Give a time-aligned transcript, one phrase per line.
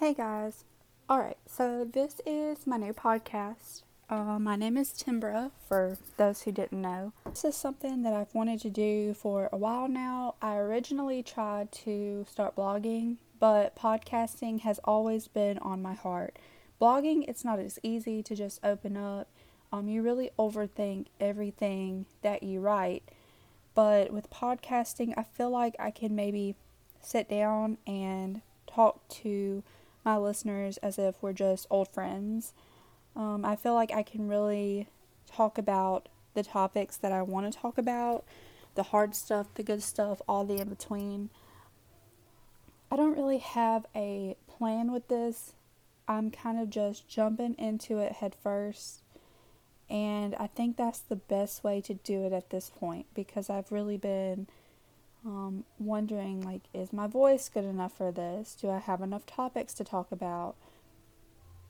[0.00, 0.64] Hey guys.
[1.10, 3.82] Alright, so this is my new podcast.
[4.08, 7.12] Uh, my name is Timbra, for those who didn't know.
[7.26, 10.36] This is something that I've wanted to do for a while now.
[10.40, 16.38] I originally tried to start blogging, but podcasting has always been on my heart.
[16.80, 19.28] Blogging, it's not as easy to just open up.
[19.70, 23.02] Um, you really overthink everything that you write.
[23.74, 26.54] But with podcasting, I feel like I can maybe
[27.02, 29.62] sit down and talk to
[30.04, 32.52] my listeners as if we're just old friends.
[33.16, 34.88] Um, I feel like I can really
[35.30, 38.24] talk about the topics that I want to talk about
[38.74, 41.30] the hard stuff, the good stuff, all the in between.
[42.90, 45.54] I don't really have a plan with this.
[46.08, 49.02] I'm kind of just jumping into it head first.
[49.88, 53.72] And I think that's the best way to do it at this point because I've
[53.72, 54.46] really been
[55.24, 58.56] um, wondering like is my voice good enough for this?
[58.60, 60.54] Do i have enough topics to talk about?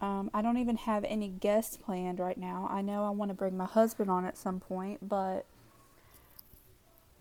[0.00, 2.68] Um, i don't even have any guests planned right now.
[2.70, 5.46] I know i want to bring my husband on at some point but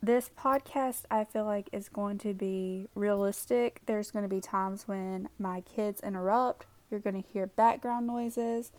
[0.02, 3.82] this podcast i feel like is going to be realistic.
[3.86, 6.66] There's going to be times when my kids interrupt.
[6.90, 8.72] You're going to hear background noises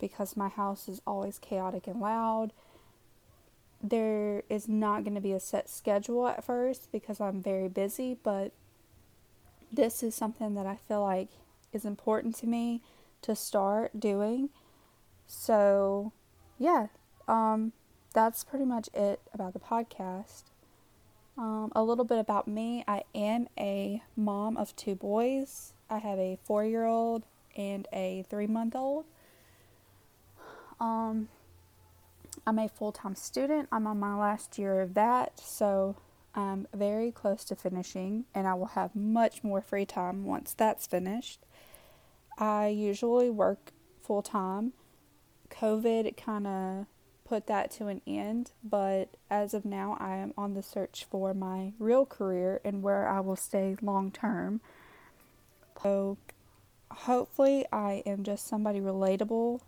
[0.00, 2.52] because my house is always chaotic and loud
[3.84, 8.16] there is not going to be a set schedule at first because I'm very busy,
[8.22, 8.52] but
[9.70, 11.28] this is something that I feel like
[11.72, 12.80] is important to me
[13.20, 14.48] to start doing.
[15.26, 16.12] So,
[16.58, 16.86] yeah,
[17.28, 17.72] um,
[18.14, 20.44] that's pretty much it about the podcast.
[21.36, 25.72] Um, a little bit about me I am a mom of two boys.
[25.90, 27.24] I have a four year old
[27.54, 29.04] and a three month old.
[30.80, 31.28] Um,
[32.46, 33.68] I'm a full time student.
[33.72, 35.96] I'm on my last year of that, so
[36.34, 40.86] I'm very close to finishing, and I will have much more free time once that's
[40.86, 41.40] finished.
[42.38, 44.72] I usually work full time.
[45.50, 46.86] COVID kind of
[47.24, 51.32] put that to an end, but as of now, I am on the search for
[51.32, 54.60] my real career and where I will stay long term.
[55.82, 56.18] So,
[56.90, 59.60] hopefully, I am just somebody relatable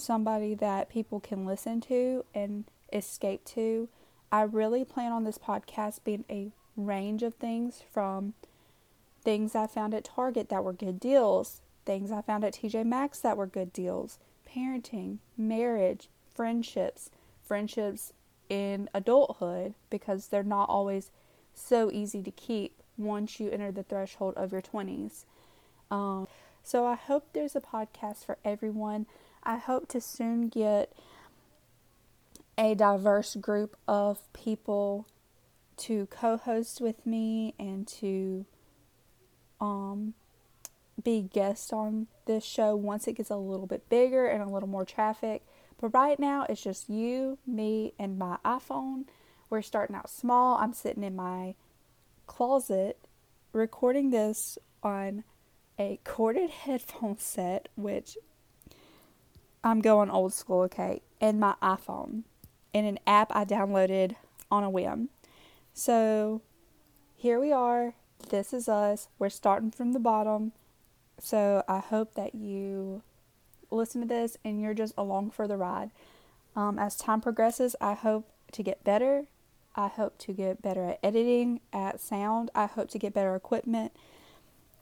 [0.00, 3.88] somebody that people can listen to and escape to.
[4.30, 8.34] I really plan on this podcast being a range of things from
[9.22, 13.18] things I found at Target that were good deals, things I found at TJ Maxx
[13.20, 17.10] that were good deals, parenting, marriage, friendships,
[17.44, 18.12] friendships
[18.48, 21.10] in adulthood because they're not always
[21.54, 25.24] so easy to keep once you enter the threshold of your 20s.
[25.90, 26.28] Um,
[26.62, 29.06] so I hope there's a podcast for everyone.
[29.48, 30.92] I hope to soon get
[32.58, 35.06] a diverse group of people
[35.78, 38.44] to co-host with me and to
[39.58, 40.12] um,
[41.02, 44.68] be guests on this show once it gets a little bit bigger and a little
[44.68, 45.46] more traffic.
[45.80, 49.04] But right now it's just you, me, and my iPhone.
[49.48, 50.58] We're starting out small.
[50.58, 51.54] I'm sitting in my
[52.26, 52.98] closet
[53.54, 55.24] recording this on
[55.78, 58.18] a corded headphone set, which
[59.62, 62.22] I'm going old school, okay, and my iPhone
[62.72, 64.14] in an app I downloaded
[64.50, 65.08] on a whim.
[65.74, 66.42] So
[67.16, 67.94] here we are.
[68.30, 69.08] This is us.
[69.18, 70.52] We're starting from the bottom.
[71.20, 73.02] So I hope that you
[73.70, 75.90] listen to this and you're just along for the ride.
[76.54, 79.26] Um, as time progresses, I hope to get better.
[79.74, 82.50] I hope to get better at editing, at sound.
[82.54, 83.92] I hope to get better equipment.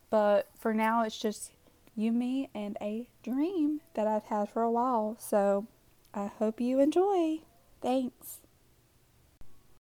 [0.08, 1.53] But for now, it's just
[1.96, 5.16] you, me, and a dream that I've had for a while.
[5.18, 5.66] So
[6.14, 7.40] I hope you enjoy.
[7.80, 8.40] Thanks.